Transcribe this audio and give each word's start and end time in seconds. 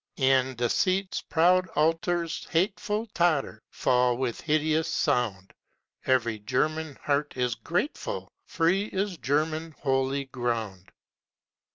And 0.17 0.57
deceit's 0.57 1.21
proud 1.21 1.67
altars 1.75 2.47
hateful 2.49 3.05
Totter, 3.13 3.61
fall 3.69 4.17
with 4.17 4.41
hideous 4.41 4.87
sound; 4.87 5.53
Every 6.07 6.39
German 6.39 6.97
heart 7.03 7.37
is 7.37 7.53
grateful, 7.53 8.31
Free 8.47 8.85
is 8.85 9.17
German 9.19 9.75
holy 9.83 10.25
ground. 10.25 10.91